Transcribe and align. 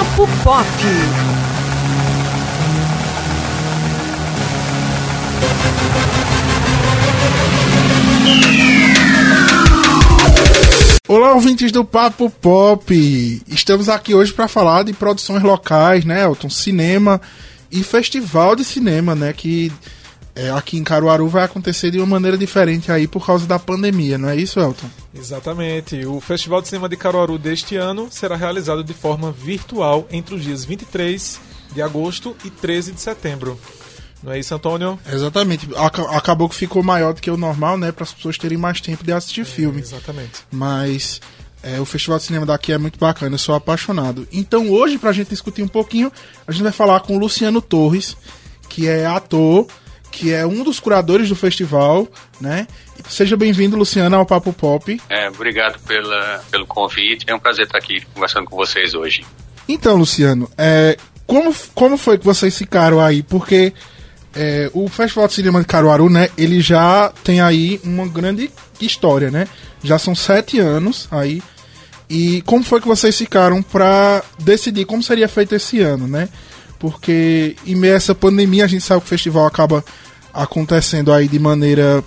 Papo 0.00 0.26
Pop. 0.42 0.66
Olá, 11.06 11.34
ouvintes 11.34 11.70
do 11.70 11.84
Papo 11.84 12.30
Pop! 12.30 13.42
Estamos 13.46 13.90
aqui 13.90 14.14
hoje 14.14 14.32
para 14.32 14.48
falar 14.48 14.84
de 14.84 14.94
produções 14.94 15.42
locais, 15.42 16.06
né, 16.06 16.24
Elton? 16.24 16.48
Cinema 16.48 17.20
e 17.70 17.82
festival 17.82 18.56
de 18.56 18.64
cinema, 18.64 19.14
né? 19.14 19.34
Que 19.34 19.70
é, 20.34 20.50
aqui 20.50 20.76
em 20.78 20.84
Caruaru 20.84 21.28
vai 21.28 21.44
acontecer 21.44 21.90
de 21.90 21.98
uma 21.98 22.06
maneira 22.06 22.38
diferente 22.38 22.90
aí 22.92 23.06
por 23.06 23.24
causa 23.24 23.46
da 23.46 23.58
pandemia, 23.58 24.16
não 24.16 24.28
é 24.28 24.36
isso, 24.36 24.60
Elton? 24.60 24.88
Exatamente. 25.14 26.04
O 26.06 26.20
Festival 26.20 26.62
de 26.62 26.68
Cinema 26.68 26.88
de 26.88 26.96
Caruaru 26.96 27.38
deste 27.38 27.76
ano 27.76 28.08
será 28.10 28.36
realizado 28.36 28.84
de 28.84 28.94
forma 28.94 29.32
virtual 29.32 30.06
entre 30.10 30.34
os 30.34 30.42
dias 30.42 30.64
23 30.64 31.40
de 31.72 31.82
agosto 31.82 32.36
e 32.44 32.50
13 32.50 32.92
de 32.92 33.00
setembro. 33.00 33.58
Não 34.22 34.32
é 34.32 34.38
isso, 34.38 34.54
Antônio? 34.54 34.98
Exatamente. 35.10 35.68
Acabou 36.10 36.48
que 36.48 36.54
ficou 36.54 36.82
maior 36.82 37.14
do 37.14 37.22
que 37.22 37.30
o 37.30 37.38
normal, 37.38 37.78
né? 37.78 37.90
Para 37.90 38.04
as 38.04 38.12
pessoas 38.12 38.36
terem 38.36 38.58
mais 38.58 38.80
tempo 38.80 39.02
de 39.02 39.12
assistir 39.12 39.42
é, 39.42 39.44
filme. 39.44 39.80
Exatamente. 39.80 40.42
Mas 40.50 41.20
é, 41.62 41.80
o 41.80 41.84
Festival 41.84 42.18
de 42.18 42.24
Cinema 42.24 42.46
daqui 42.46 42.72
é 42.72 42.78
muito 42.78 42.98
bacana, 42.98 43.34
eu 43.34 43.38
sou 43.38 43.54
apaixonado. 43.54 44.28
Então 44.30 44.70
hoje, 44.70 44.98
para 44.98 45.10
a 45.10 45.12
gente 45.12 45.28
discutir 45.28 45.62
um 45.62 45.68
pouquinho, 45.68 46.12
a 46.46 46.52
gente 46.52 46.62
vai 46.62 46.72
falar 46.72 47.00
com 47.00 47.16
o 47.16 47.18
Luciano 47.18 47.62
Torres, 47.62 48.16
que 48.68 48.86
é 48.86 49.06
ator, 49.06 49.66
que 50.10 50.32
é 50.32 50.46
um 50.46 50.62
dos 50.62 50.80
curadores 50.80 51.28
do 51.28 51.36
festival, 51.36 52.08
né? 52.40 52.66
Seja 53.08 53.36
bem-vindo, 53.36 53.76
Luciano, 53.76 54.16
ao 54.16 54.26
Papo 54.26 54.52
Pop. 54.52 55.00
É, 55.08 55.28
obrigado 55.28 55.78
pela, 55.80 56.42
pelo 56.50 56.66
convite, 56.66 57.24
é 57.26 57.34
um 57.34 57.38
prazer 57.38 57.66
estar 57.66 57.78
aqui 57.78 58.04
conversando 58.12 58.46
com 58.46 58.56
vocês 58.56 58.94
hoje. 58.94 59.24
Então, 59.68 59.96
Luciano, 59.96 60.50
é, 60.58 60.96
como, 61.26 61.54
como 61.74 61.96
foi 61.96 62.18
que 62.18 62.24
vocês 62.24 62.56
ficaram 62.56 63.00
aí? 63.00 63.22
Porque 63.22 63.72
é, 64.34 64.70
o 64.72 64.88
Festival 64.88 65.28
de 65.28 65.34
Cinema 65.34 65.60
de 65.60 65.66
Caruaru, 65.66 66.10
né, 66.10 66.28
ele 66.36 66.60
já 66.60 67.12
tem 67.24 67.40
aí 67.40 67.80
uma 67.84 68.06
grande 68.06 68.50
história, 68.80 69.30
né? 69.30 69.46
Já 69.82 69.98
são 69.98 70.14
sete 70.14 70.58
anos 70.58 71.08
aí. 71.10 71.42
E 72.08 72.42
como 72.42 72.64
foi 72.64 72.80
que 72.80 72.88
vocês 72.88 73.16
ficaram 73.16 73.62
para 73.62 74.22
decidir 74.40 74.84
como 74.84 75.02
seria 75.02 75.28
feito 75.28 75.54
esse 75.54 75.80
ano, 75.80 76.08
né? 76.08 76.28
Porque 76.80 77.54
em 77.64 77.76
meio 77.76 77.92
a 77.92 77.96
essa 77.96 78.14
pandemia 78.14 78.64
a 78.64 78.66
gente 78.66 78.82
sabe 78.82 79.02
que 79.02 79.06
o 79.06 79.10
festival 79.10 79.46
acaba 79.46 79.84
acontecendo 80.32 81.12
aí 81.12 81.28
de 81.28 81.38
maneira 81.38 82.02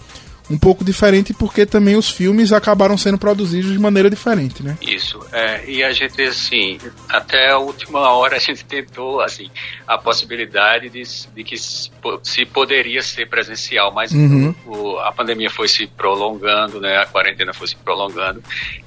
um 0.50 0.58
pouco 0.58 0.84
diferente 0.84 1.34
porque 1.34 1.66
também 1.66 1.96
os 1.96 2.10
filmes 2.10 2.52
acabaram 2.52 2.98
sendo 2.98 3.18
produzidos 3.18 3.72
de 3.72 3.80
maneira 3.80 4.10
diferente, 4.10 4.62
né? 4.62 4.78
Isso. 4.82 5.20
É, 5.32 5.64
e 5.70 5.84
a 5.84 5.92
gente, 5.92 6.22
assim, 6.24 6.78
até 7.08 7.52
a 7.52 7.58
última 7.58 8.12
hora 8.12 8.36
a 8.36 8.40
gente 8.40 8.66
tentou, 8.66 9.22
assim, 9.22 9.50
a 9.88 9.98
possibilidade 9.98 10.90
de, 10.90 11.04
de 11.34 11.44
que 11.44 11.56
se 11.58 12.46
poderia 12.46 13.02
ser 13.02 13.30
presencial, 13.30 13.94
mas 13.94 14.12
uhum. 14.12 14.54
o, 14.66 14.98
a 15.00 15.12
pandemia 15.12 15.50
foi 15.50 15.68
se 15.68 15.88
prolongando, 15.88 16.82
né? 16.82 16.98
A 16.98 17.06
quarentena 17.06 17.54
foi 17.54 17.68
se 17.68 17.76
prolongando. 17.76 18.44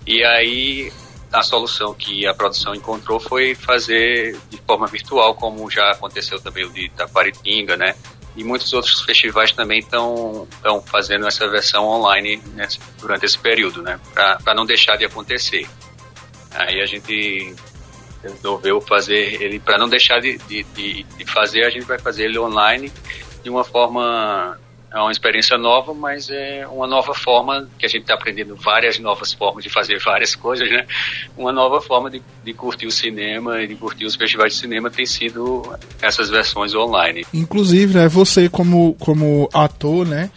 E 0.07 0.23
aí 0.25 0.93
a 1.33 1.43
solução 1.43 1.93
que 1.95 2.27
a 2.27 2.35
produção 2.35 2.75
encontrou 2.75 3.19
foi 3.19 3.55
fazer 3.55 4.39
de 4.49 4.59
forma 4.59 4.87
virtual, 4.87 5.35
como 5.35 5.71
já 5.71 5.91
aconteceu 5.91 6.41
também 6.41 6.65
o 6.65 6.71
de 6.71 6.89
Taquaritinga, 6.91 7.77
né? 7.77 7.95
e 8.37 8.45
muitos 8.45 8.73
outros 8.75 9.01
festivais 9.01 9.51
também 9.53 9.79
estão 9.79 10.47
fazendo 10.85 11.27
essa 11.27 11.49
versão 11.49 11.85
online 11.85 12.37
né, 12.55 12.69
durante 13.01 13.25
esse 13.25 13.39
período, 13.39 13.83
né, 13.83 13.99
para 14.13 14.55
não 14.55 14.67
deixar 14.67 14.97
de 14.97 15.07
acontecer. 15.07 15.67
Aí 16.51 16.81
a 16.83 16.87
gente 16.87 17.55
resolveu 18.23 18.81
fazer 18.81 19.43
ele, 19.43 19.59
para 19.59 19.79
não 19.79 19.89
deixar 19.89 20.21
de, 20.21 20.37
de, 20.39 20.65
de, 21.03 21.25
fazer, 21.27 21.65
a 21.65 21.71
gente 21.71 21.87
vai 21.87 21.99
fazer 21.99 22.25
ele 22.25 22.39
online 22.39 22.93
de 23.43 23.49
uma 23.49 23.65
forma 23.65 24.59
é 24.93 24.99
uma 24.99 25.11
experiência 25.13 25.59
nova, 25.59 25.93
mas 25.93 26.31
é 26.31 26.67
uma 26.67 26.87
nova 26.87 27.15
forma 27.15 27.69
que 27.79 27.85
a 27.85 27.89
gente 27.89 28.03
está 28.03 28.15
aprendendo 28.15 28.57
várias 28.57 28.99
novas 28.99 29.33
formas 29.33 29.65
de 29.65 29.71
fazer 29.71 29.99
várias 29.99 30.35
coisas, 30.35 30.71
né? 30.71 30.87
Uma 31.37 31.53
nova 31.53 31.81
forma 31.81 32.11
de, 32.11 32.23
de 32.45 32.55
curtir 32.55 32.87
o 32.87 32.91
cinema 32.91 33.61
e 33.63 33.67
de 33.67 33.75
curtir 33.75 34.05
os 34.05 34.15
festivais 34.15 34.55
de 34.55 34.61
cinema 34.61 34.91
tem 34.91 35.05
sido 35.05 35.77
essas 36.01 36.31
versões 36.31 36.75
online. 36.75 37.27
Inclusive, 37.35 37.95
né, 37.95 38.09
você 38.09 38.49
como, 38.49 38.95
como 38.95 39.49
ator, 39.53 40.07
né? 40.07 40.31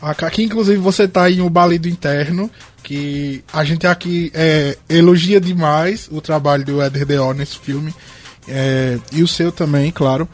Aqui, 0.00 0.42
inclusive, 0.44 0.76
você 0.76 1.04
está 1.04 1.30
em 1.30 1.40
um 1.40 1.48
balido 1.48 1.88
interno, 1.88 2.50
que 2.82 3.42
a 3.52 3.64
gente 3.64 3.86
aqui 3.86 4.30
é, 4.34 4.76
elogia 4.88 5.40
demais 5.40 6.08
o 6.12 6.20
trabalho 6.20 6.64
do 6.64 6.82
Eder 6.82 7.06
Deol 7.06 7.34
nesse 7.34 7.58
filme, 7.58 7.92
é, 8.46 8.98
e 9.10 9.22
o 9.22 9.28
seu 9.28 9.50
também, 9.50 9.90
claro. 9.90 10.28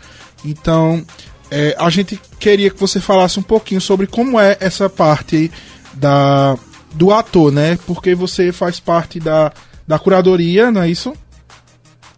Então, 0.45 1.05
é, 1.55 1.77
a 1.79 1.91
gente 1.91 2.19
queria 2.41 2.71
que 2.71 2.81
você 2.81 2.99
falasse 2.99 3.39
um 3.39 3.43
pouquinho 3.43 3.79
sobre 3.79 4.07
como 4.07 4.41
é 4.41 4.57
essa 4.59 4.89
parte 4.89 5.53
da, 5.93 6.57
do 6.95 7.13
ator, 7.13 7.53
né? 7.53 7.79
Porque 7.87 8.15
você 8.15 8.51
faz 8.51 8.81
parte 8.81 9.21
da, 9.21 9.53
da 9.87 9.99
curadoria, 9.99 10.71
não 10.71 10.81
é 10.81 10.89
isso? 10.89 11.13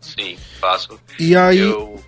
Sim, 0.01 0.37
faço. 0.61 1.01
E 1.19 1.35
aí. 1.35 1.59
Eu... 1.59 2.01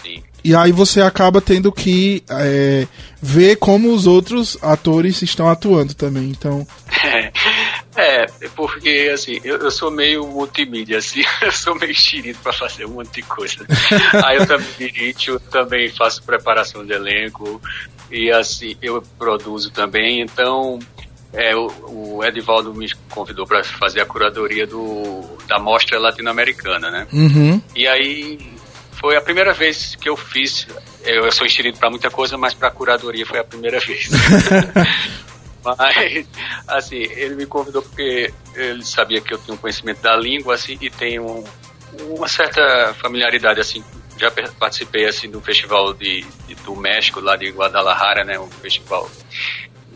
Sim. 0.00 0.22
E 0.44 0.54
aí 0.54 0.70
você 0.70 1.00
acaba 1.00 1.40
tendo 1.40 1.72
que 1.72 2.22
é, 2.30 2.86
ver 3.20 3.56
como 3.56 3.92
os 3.92 4.06
outros 4.06 4.56
atores 4.62 5.22
estão 5.22 5.48
atuando 5.48 5.94
também. 5.94 6.30
Então. 6.30 6.64
É, 8.00 8.26
porque 8.56 9.10
assim, 9.12 9.38
eu, 9.44 9.58
eu 9.58 9.70
sou 9.70 9.90
meio 9.90 10.26
multimídia, 10.26 10.98
assim, 10.98 11.22
eu 11.42 11.52
sou 11.52 11.74
meio 11.74 11.94
xerido 11.94 12.38
para 12.42 12.52
fazer 12.52 12.86
um 12.86 12.90
monte 12.90 13.16
de 13.16 13.22
coisa. 13.22 13.66
Aí 14.24 14.38
eu 14.38 14.46
também 14.46 14.66
dirijo, 14.78 15.32
eu 15.32 15.40
também 15.40 15.90
faço 15.90 16.22
preparação 16.22 16.84
de 16.84 16.94
elenco 16.94 17.60
e 18.10 18.30
assim, 18.30 18.74
eu 18.80 19.02
produzo 19.18 19.70
também, 19.70 20.22
então 20.22 20.78
é, 21.32 21.54
o, 21.54 21.68
o 22.16 22.24
Edivaldo 22.24 22.74
me 22.74 22.90
convidou 23.10 23.46
para 23.46 23.62
fazer 23.62 24.00
a 24.00 24.06
curadoria 24.06 24.66
do, 24.66 25.22
da 25.46 25.58
mostra 25.58 25.98
latino-americana, 25.98 26.90
né? 26.90 27.06
Uhum. 27.12 27.60
E 27.76 27.86
aí 27.86 28.38
foi 28.92 29.16
a 29.16 29.20
primeira 29.20 29.52
vez 29.52 29.94
que 29.94 30.08
eu 30.08 30.16
fiz. 30.16 30.66
Eu, 31.04 31.24
eu 31.24 31.32
sou 31.32 31.46
enxerido 31.46 31.78
para 31.78 31.90
muita 31.90 32.10
coisa, 32.10 32.36
mas 32.36 32.52
para 32.52 32.70
curadoria 32.70 33.24
foi 33.24 33.38
a 33.38 33.44
primeira 33.44 33.78
vez. 33.78 34.08
Mas, 35.64 36.26
assim, 36.66 36.96
ele 36.96 37.34
me 37.34 37.46
convidou 37.46 37.82
porque 37.82 38.32
ele 38.54 38.84
sabia 38.84 39.20
que 39.20 39.32
eu 39.32 39.38
tinha 39.38 39.54
um 39.54 39.58
conhecimento 39.58 40.00
da 40.02 40.16
língua, 40.16 40.54
assim, 40.54 40.76
e 40.80 40.90
tenho 40.90 41.26
um, 41.26 41.44
uma 42.16 42.28
certa 42.28 42.94
familiaridade, 42.94 43.60
assim. 43.60 43.84
Já 44.16 44.30
participei, 44.58 45.06
assim, 45.06 45.30
do 45.30 45.40
festival 45.40 45.94
de, 45.94 46.26
de, 46.46 46.54
do 46.56 46.76
México, 46.76 47.20
lá 47.20 47.36
de 47.36 47.50
Guadalajara, 47.50 48.24
né? 48.24 48.38
Um 48.38 48.50
festival 48.50 49.10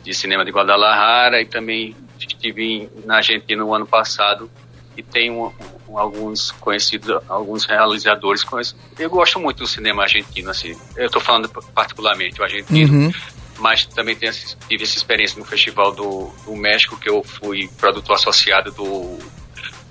de 0.03 0.15
cinema 0.15 0.45
de 0.45 0.51
Guadalajara, 0.51 1.41
e 1.41 1.47
também 1.47 1.95
estive 2.19 2.89
na 3.05 3.17
Argentina 3.17 3.63
no 3.63 3.75
ano 3.75 3.87
passado 3.87 4.51
e 4.97 5.03
tenho 5.03 5.53
alguns 5.93 6.53
conhecidos, 6.53 7.21
alguns 7.29 7.65
realizadores 7.65 8.45
conhecidos. 8.45 8.81
Eu 8.99 9.11
gosto 9.11 9.41
muito 9.41 9.59
do 9.59 9.67
cinema 9.67 10.05
argentino, 10.05 10.51
assim. 10.51 10.77
Eu 10.97 11.07
estou 11.07 11.21
falando 11.21 11.49
particularmente 11.49 12.41
o 12.41 12.45
argentino. 12.45 13.07
Uhum 13.07 13.13
mas 13.59 13.85
também 13.87 14.17
tenho, 14.17 14.33
tive 14.69 14.85
essa 14.85 14.97
experiência 14.97 15.39
no 15.39 15.45
Festival 15.45 15.93
do, 15.93 16.33
do 16.45 16.57
México, 16.57 16.99
que 16.99 17.09
eu 17.09 17.23
fui 17.23 17.69
produtor 17.79 18.17
associado 18.17 18.73
do, 18.73 19.19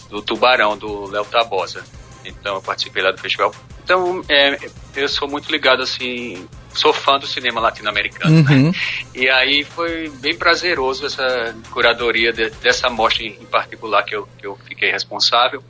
do 0.10 0.22
Tubarão, 0.22 0.78
do 0.78 1.10
Léo 1.10 1.26
Tabosa. 1.26 1.84
Então 2.26 2.56
eu 2.56 2.62
participei 2.62 3.04
lá 3.04 3.12
do 3.12 3.20
festival. 3.20 3.54
Então 3.84 4.24
é, 4.30 4.58
eu 4.96 5.10
sou 5.10 5.28
muito 5.28 5.52
ligado 5.52 5.84
assim, 5.84 6.48
sou 6.74 6.94
fã 6.94 7.18
do 7.18 7.28
cinema 7.28 7.60
latino-americano. 7.60 8.44
Né? 8.44 8.56
Uhum. 8.56 8.64
Né? 8.68 8.72
E 9.14 9.30
aí 9.30 9.64
foi 9.64 10.10
bem 10.22 10.36
prazeroso 10.36 11.06
essa 11.06 11.56
curadoria 11.72 12.32
de, 12.32 12.50
dessa 12.50 12.90
mostra 12.90 13.24
em, 13.24 13.34
particular 13.46 14.04
que 14.04 14.16
eu, 14.16 14.28
que 14.38 14.46
eu 14.46 14.58
fiquei 14.68 14.92
responsável. 14.92 15.64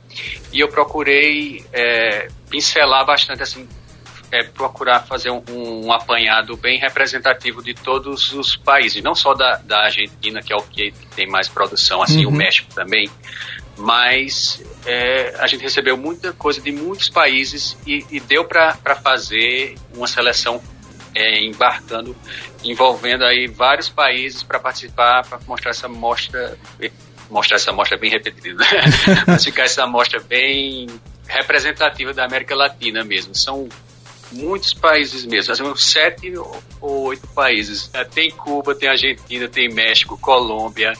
E 0.52 0.60
eu 0.60 0.68
procurei 0.68 1.64
é, 1.72 2.28
pincelar 2.48 3.04
bastante 3.04 3.42
assim 3.42 3.68
é 4.34 4.42
procurar 4.42 5.00
fazer 5.00 5.30
um, 5.30 5.42
um, 5.48 5.92
apanhado 5.92 6.56
bem 6.56 6.78
representativo 6.78 7.62
de 7.62 7.72
todos 7.72 8.32
os 8.32 8.56
países, 8.56 9.02
não 9.02 9.14
só 9.14 9.32
da, 9.32 9.56
da 9.58 9.84
Argentina, 9.84 10.42
que 10.42 10.52
é 10.52 10.56
o 10.56 10.62
que 10.62 10.92
tem 11.14 11.26
mais 11.26 11.48
produção, 11.48 12.02
assim, 12.02 12.26
uhum. 12.26 12.32
o 12.32 12.34
México 12.34 12.68
também, 12.74 13.08
mas 13.76 14.62
é, 14.84 15.34
a 15.38 15.46
gente 15.46 15.62
recebeu 15.62 15.96
muita 15.96 16.32
coisa 16.32 16.60
de 16.60 16.72
muitos 16.72 17.08
países 17.08 17.76
e, 17.86 18.04
e 18.10 18.20
deu 18.20 18.44
para 18.44 18.74
fazer 19.02 19.76
uma 19.94 20.08
seleção 20.08 20.60
é, 21.14 21.40
embarcando, 21.44 22.16
envolvendo 22.64 23.24
aí 23.24 23.46
vários 23.46 23.88
países 23.88 24.42
para 24.42 24.58
participar, 24.58 25.24
para 25.24 25.38
mostrar 25.46 25.70
essa 25.70 25.88
mostra, 25.88 26.58
mostrar 27.30 27.56
essa 27.56 27.72
mostra 27.72 27.96
bem 27.96 28.10
repetida, 28.10 28.64
para 29.24 29.38
ficar 29.38 29.62
essa 29.62 29.86
mostra 29.86 30.20
bem 30.20 30.88
representativa 31.26 32.12
da 32.12 32.24
América 32.24 32.54
Latina 32.54 33.04
mesmo. 33.04 33.34
São 33.34 33.68
muitos 34.34 34.74
países 34.74 35.24
mesmo, 35.24 35.52
assim, 35.52 35.76
sete 35.76 36.32
ou 36.80 37.06
oito 37.06 37.26
países. 37.28 37.90
É, 37.92 38.04
tem 38.04 38.30
Cuba, 38.30 38.74
tem 38.74 38.88
Argentina, 38.88 39.48
tem 39.48 39.68
México, 39.68 40.18
Colômbia, 40.18 40.92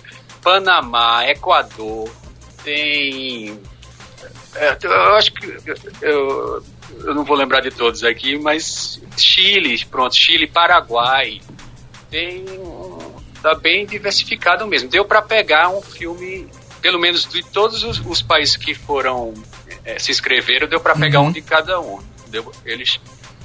Panamá, 0.43 1.27
Equador, 1.29 2.11
tem 2.63 3.59
É, 4.55 4.77
eu 4.83 5.15
acho 5.17 5.33
que 5.33 5.47
eu, 6.01 6.63
eu 7.01 7.15
não 7.15 7.25
vou 7.25 7.37
lembrar 7.37 7.61
de 7.61 7.71
todos 7.71 8.05
aqui, 8.05 8.39
mas 8.39 9.01
Chile, 9.17 9.85
pronto, 9.87 10.15
Chile, 10.15 10.47
Paraguai, 10.47 11.41
tem 12.11 12.45
tá 13.43 13.55
bem 13.55 13.85
diversificado 13.85 14.67
mesmo. 14.67 14.89
Deu 14.89 15.05
para 15.05 15.21
pegar 15.21 15.69
um 15.69 15.83
filme, 15.83 16.49
pelo 16.81 16.99
menos 16.99 17.27
de 17.27 17.43
todos 17.43 17.85
os, 17.85 18.01
os 18.01 18.23
países 18.23 18.57
que 18.57 18.75
foram 18.75 19.35
é, 19.85 19.99
se 19.99 20.11
inscreveram, 20.11 20.67
deu 20.67 20.81
para 20.81 20.95
pegar 20.95 21.21
uhum. 21.21 21.27
um 21.27 21.33
de 21.33 21.43
cada 21.43 21.79
um. 21.79 22.01
Deu, 22.29 22.51
eles 22.65 22.99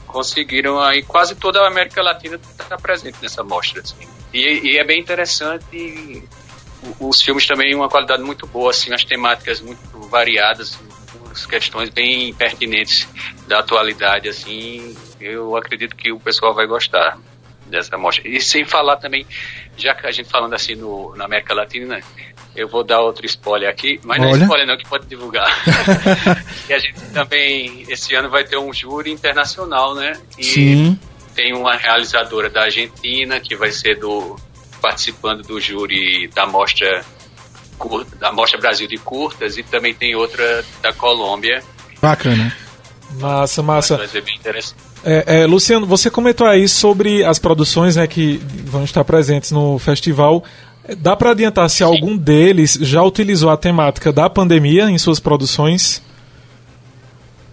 conseguiram 0.10 0.80
aí 0.80 1.04
quase 1.04 1.36
toda 1.36 1.62
a 1.62 1.68
América 1.68 2.02
Latina 2.02 2.36
está 2.36 2.78
presente 2.78 3.18
nessa 3.22 3.44
mostra. 3.44 3.82
Assim. 3.82 3.96
E, 4.34 4.72
e, 4.72 4.78
é 4.78 4.84
bem 4.84 5.00
interessante. 5.00 6.24
Os 7.00 7.22
filmes 7.22 7.46
também 7.46 7.76
uma 7.76 7.90
qualidade 7.90 8.24
muito 8.24 8.48
boa, 8.48 8.72
assim, 8.72 8.94
as 8.94 9.04
temáticas 9.04 9.62
muito 9.62 10.00
variadas, 10.10 10.80
as 11.32 11.46
questões 11.46 11.90
bem 11.90 12.34
pertinentes 12.34 13.08
da 13.48 13.60
atualidade, 13.60 14.28
assim. 14.28 14.96
Eu 15.20 15.56
acredito 15.56 15.96
que 15.96 16.12
o 16.12 16.20
pessoal 16.20 16.54
vai 16.54 16.66
gostar 16.66 17.18
dessa 17.68 17.98
mostra. 17.98 18.28
E 18.28 18.42
sem 18.42 18.66
falar 18.66 18.98
também, 18.98 19.28
já 19.78 19.94
que 19.94 20.08
a 20.08 20.12
gente 20.12 20.30
falando 20.30 20.54
assim 20.54 20.76
no, 20.76 21.16
na 21.16 21.26
América 21.26 21.54
Latina, 21.54 22.00
eu 22.60 22.68
vou 22.68 22.84
dar 22.84 23.00
outro 23.02 23.26
spoiler 23.26 23.70
aqui, 23.70 24.00
mas 24.04 24.20
Olha. 24.20 24.32
não 24.32 24.36
é 24.36 24.42
spoiler 24.42 24.68
não, 24.68 24.78
que 24.78 24.88
pode 24.88 25.08
divulgar. 25.08 25.50
e 26.68 26.74
a 26.74 26.80
gente 26.80 27.00
também, 27.14 27.86
esse 27.88 28.14
ano 28.16 28.30
vai 28.30 28.44
ter 28.44 28.58
um 28.58 28.74
júri 28.74 29.12
internacional, 29.12 29.96
né? 29.96 30.14
E 30.38 30.44
Sim. 30.44 31.00
tem 31.34 31.54
uma 31.54 31.76
realizadora 31.76 32.50
da 32.50 32.64
Argentina, 32.64 33.40
que 33.40 33.56
vai 33.56 33.72
ser 33.72 33.98
do 33.98 34.36
participando 34.82 35.44
do 35.44 35.60
júri 35.60 36.30
da 36.34 36.46
mostra 36.46 37.04
da 38.20 38.32
Mostra 38.34 38.60
Brasil 38.60 38.88
de 38.88 38.98
Curtas 38.98 39.58
e 39.58 39.64
também 39.64 39.94
tem 39.94 40.14
outra 40.14 40.66
da 40.82 40.92
Colômbia. 40.92 41.64
Bacana. 42.02 42.54
Massa, 43.20 43.64
massa. 43.64 43.98
Vai 43.98 44.08
ser 44.08 44.22
bem 44.22 44.36
interessante. 44.36 44.90
É, 45.04 45.42
é, 45.42 45.46
Luciano, 45.46 45.86
você 45.86 46.10
comentou 46.10 46.46
aí 46.46 46.68
sobre 46.68 47.24
as 47.24 47.40
produções 47.40 47.96
né, 47.96 48.06
que 48.06 48.38
vão 48.66 48.84
estar 48.84 49.04
presentes 49.06 49.52
no 49.52 49.80
festival. 49.80 50.44
Dá 50.98 51.16
para 51.16 51.32
adiantar 51.32 51.70
se 51.70 51.78
Sim. 51.78 51.84
algum 51.84 52.18
deles 52.18 52.74
já 52.82 53.04
utilizou 53.04 53.50
a 53.50 53.58
temática 53.58 54.12
da 54.12 54.30
pandemia 54.30 54.90
em 54.90 54.98
suas 54.98 55.20
produções? 55.20 56.02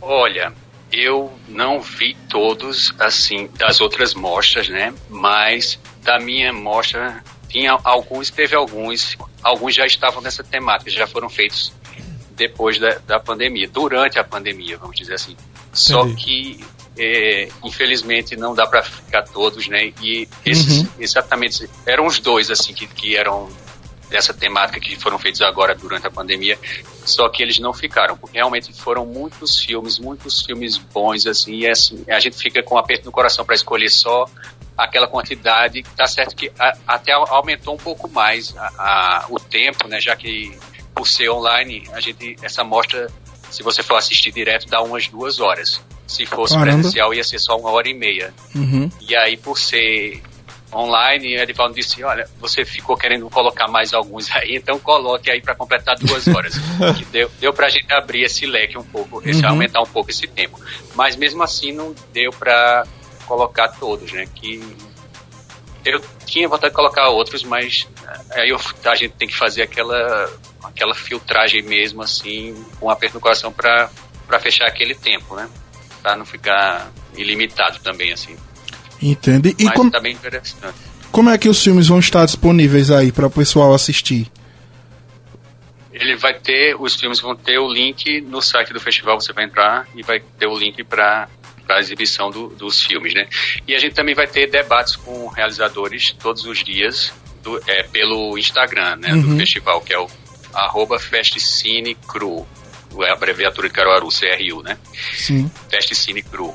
Olha, 0.00 0.52
eu 0.92 1.32
não 1.48 1.80
vi 1.80 2.16
todos 2.28 2.94
assim 2.98 3.48
das 3.58 3.80
outras 3.80 4.14
mostras, 4.14 4.68
né? 4.68 4.94
Mas 5.08 5.78
da 6.02 6.18
minha 6.18 6.52
mostra 6.52 7.22
tinha 7.48 7.78
alguns, 7.82 8.30
teve 8.30 8.54
alguns, 8.54 9.16
alguns 9.42 9.74
já 9.74 9.86
estavam 9.86 10.20
nessa 10.20 10.44
temática, 10.44 10.90
já 10.90 11.06
foram 11.06 11.28
feitos 11.28 11.72
depois 12.30 12.78
da, 12.78 12.98
da 13.06 13.18
pandemia, 13.18 13.68
durante 13.68 14.18
a 14.18 14.24
pandemia, 14.24 14.76
vamos 14.76 14.96
dizer 14.96 15.14
assim. 15.14 15.32
Entendi. 15.32 15.46
Só 15.72 16.06
que 16.14 16.64
é, 16.98 17.48
infelizmente 17.64 18.36
não 18.36 18.54
dá 18.54 18.66
para 18.66 18.82
ficar 18.82 19.22
todos, 19.22 19.68
né? 19.68 19.92
E 20.02 20.28
esses 20.44 20.78
uhum. 20.78 20.88
exatamente 20.98 21.68
eram 21.84 22.06
os 22.06 22.18
dois 22.18 22.50
assim 22.50 22.72
que, 22.72 22.86
que 22.86 23.16
eram 23.16 23.48
dessa 24.08 24.32
temática 24.32 24.78
que 24.78 24.96
foram 24.96 25.18
feitos 25.18 25.40
agora 25.42 25.74
durante 25.74 26.06
a 26.06 26.10
pandemia, 26.10 26.58
só 27.04 27.28
que 27.28 27.42
eles 27.42 27.58
não 27.58 27.72
ficaram, 27.72 28.16
porque 28.16 28.36
realmente 28.36 28.72
foram 28.72 29.04
muitos 29.04 29.58
filmes, 29.58 29.98
muitos 29.98 30.44
filmes 30.44 30.78
bons 30.78 31.26
assim, 31.26 31.56
e 31.56 31.68
assim, 31.68 32.04
a 32.08 32.20
gente 32.20 32.36
fica 32.36 32.62
com 32.62 32.76
um 32.76 32.78
aperto 32.78 33.04
no 33.04 33.12
coração 33.12 33.44
para 33.44 33.54
escolher 33.54 33.90
só 33.90 34.26
aquela 34.76 35.08
quantidade, 35.08 35.82
tá 35.96 36.06
certo 36.06 36.36
que 36.36 36.52
a, 36.58 36.76
até 36.86 37.12
aumentou 37.12 37.74
um 37.74 37.78
pouco 37.78 38.08
mais 38.08 38.56
a, 38.56 38.66
a, 38.78 39.26
o 39.28 39.40
tempo, 39.40 39.88
né, 39.88 40.00
já 40.00 40.14
que 40.14 40.56
por 40.94 41.06
ser 41.06 41.28
online, 41.28 41.82
a 41.92 42.00
gente 42.00 42.36
essa 42.42 42.62
mostra 42.62 43.08
se 43.50 43.62
você 43.62 43.82
for 43.82 43.96
assistir 43.96 44.32
direto, 44.32 44.66
dá 44.66 44.82
umas 44.82 45.08
duas 45.08 45.40
horas. 45.40 45.80
Se 46.06 46.24
fosse 46.24 46.54
Caramba. 46.54 46.74
presencial, 46.74 47.12
ia 47.12 47.24
ser 47.24 47.38
só 47.38 47.56
uma 47.56 47.70
hora 47.70 47.88
e 47.88 47.94
meia. 47.94 48.32
Uhum. 48.54 48.88
E 49.00 49.16
aí, 49.16 49.36
por 49.36 49.58
ser 49.58 50.22
online, 50.72 51.36
Edivaldo 51.36 51.74
disse: 51.74 52.02
Olha, 52.04 52.28
você 52.38 52.64
ficou 52.64 52.96
querendo 52.96 53.28
colocar 53.30 53.68
mais 53.68 53.92
alguns 53.94 54.30
aí, 54.34 54.56
então 54.56 54.78
coloque 54.78 55.30
aí 55.30 55.40
para 55.40 55.54
completar 55.54 55.96
duas 55.96 56.26
horas. 56.28 56.54
deu, 57.10 57.30
deu 57.40 57.52
para 57.52 57.66
a 57.66 57.70
gente 57.70 57.92
abrir 57.92 58.22
esse 58.22 58.46
leque 58.46 58.78
um 58.78 58.84
pouco, 58.84 59.22
esse, 59.28 59.42
uhum. 59.42 59.50
aumentar 59.50 59.80
um 59.80 59.86
pouco 59.86 60.10
esse 60.10 60.26
tempo. 60.26 60.60
Mas 60.94 61.16
mesmo 61.16 61.42
assim, 61.42 61.72
não 61.72 61.94
deu 62.12 62.30
para 62.30 62.86
colocar 63.26 63.68
todos, 63.68 64.12
né? 64.12 64.26
Que 64.34 64.60
eu 65.84 66.00
tinha 66.24 66.48
vontade 66.48 66.70
de 66.70 66.76
colocar 66.76 67.08
outros, 67.08 67.44
mas 67.44 67.86
eh, 68.04 68.40
aí 68.40 68.48
eu, 68.50 68.58
a 68.84 68.94
gente 68.96 69.12
tem 69.12 69.28
que 69.28 69.36
fazer 69.36 69.62
aquela, 69.62 70.30
aquela 70.64 70.94
filtragem 70.94 71.62
mesmo, 71.62 72.02
assim, 72.02 72.54
com 72.78 72.86
um 72.86 72.90
aperto 72.90 73.14
no 73.14 73.20
coração 73.20 73.52
para 73.52 73.88
fechar 74.40 74.66
aquele 74.66 74.94
tempo, 74.94 75.36
né? 75.36 75.48
Para 76.06 76.14
não 76.14 76.24
ficar 76.24 76.92
ilimitado 77.16 77.80
também, 77.80 78.12
assim. 78.12 78.36
Entende? 79.02 79.56
E 79.58 79.64
Mas 79.64 79.74
com... 79.74 79.90
tá 79.90 79.98
bem 79.98 80.12
interessante. 80.12 80.78
Como 81.10 81.28
é 81.28 81.36
que 81.36 81.48
os 81.48 81.60
filmes 81.60 81.88
vão 81.88 81.98
estar 81.98 82.24
disponíveis 82.24 82.92
aí 82.92 83.10
para 83.10 83.26
o 83.26 83.30
pessoal 83.30 83.74
assistir? 83.74 84.30
Ele 85.92 86.14
vai 86.14 86.34
ter, 86.34 86.76
os 86.78 86.94
filmes 86.94 87.18
vão 87.18 87.34
ter 87.34 87.58
o 87.58 87.66
link 87.68 88.20
no 88.20 88.40
site 88.40 88.72
do 88.72 88.78
festival, 88.78 89.20
você 89.20 89.32
vai 89.32 89.46
entrar 89.46 89.88
e 89.96 90.02
vai 90.04 90.20
ter 90.20 90.46
o 90.46 90.56
link 90.56 90.84
para 90.84 91.26
a 91.68 91.80
exibição 91.80 92.30
do, 92.30 92.50
dos 92.50 92.80
filmes, 92.84 93.12
né? 93.12 93.26
E 93.66 93.74
a 93.74 93.78
gente 93.80 93.94
também 93.96 94.14
vai 94.14 94.28
ter 94.28 94.48
debates 94.48 94.94
com 94.94 95.26
realizadores 95.26 96.12
todos 96.12 96.44
os 96.44 96.62
dias 96.62 97.12
do, 97.42 97.60
é, 97.66 97.82
pelo 97.82 98.38
Instagram, 98.38 98.94
né, 98.94 99.12
uhum. 99.12 99.22
do 99.22 99.36
festival, 99.38 99.80
que 99.80 99.92
é 99.92 99.98
o 99.98 100.06
arroba 100.54 101.00
Festcinecru 101.00 102.46
a 103.02 103.12
abreviatura 103.12 103.68
de 103.68 103.74
Caruaru, 103.74 104.08
CRU, 104.08 104.62
né? 104.62 104.78
Sim. 105.14 105.50
Teste 105.68 105.94
Cine 105.94 106.22
Cru. 106.22 106.54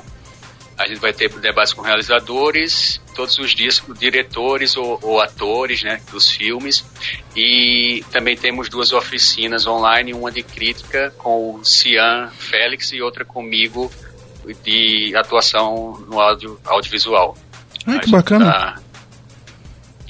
A 0.76 0.86
gente 0.86 1.00
vai 1.00 1.12
ter 1.12 1.28
debates 1.28 1.72
com 1.72 1.82
realizadores, 1.82 3.00
todos 3.14 3.38
os 3.38 3.54
dias 3.54 3.78
com 3.78 3.92
diretores 3.92 4.76
ou, 4.76 4.98
ou, 5.02 5.20
atores 5.20 5.82
né, 5.82 6.00
dos 6.10 6.30
filmes. 6.30 6.84
E 7.36 8.02
também 8.10 8.36
temos 8.36 8.68
duas 8.68 8.92
oficinas 8.92 9.66
online, 9.66 10.14
uma 10.14 10.32
de 10.32 10.42
crítica 10.42 11.12
com 11.18 11.56
o 11.56 11.64
Cian 11.64 12.30
Félix 12.36 12.92
e 12.92 13.02
outra 13.02 13.24
comigo 13.24 13.92
de 14.64 15.14
atuação 15.14 16.04
no 16.08 16.18
áudio, 16.18 16.58
audiovisual. 16.64 17.36
Ai, 17.86 18.00
que 18.00 18.10
bacana. 18.10 18.46
Tá 18.46 18.91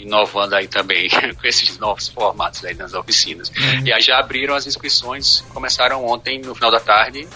inovando 0.03 0.57
aí 0.57 0.69
também 0.69 1.09
com 1.41 1.47
esses 1.47 1.79
novos 1.79 2.09
formatos 2.09 2.65
aí 2.65 2.75
nas 2.75 2.93
oficinas. 2.93 3.51
Uhum. 3.51 3.87
E 3.87 3.93
aí 3.93 4.03
já 4.03 4.19
abriram 4.19 4.55
as 4.55 4.67
inscrições, 4.67 5.41
começaram 5.53 6.05
ontem 6.05 6.41
no 6.41 6.55
final 6.55 6.71
da 6.71 6.81
tarde 6.81 7.27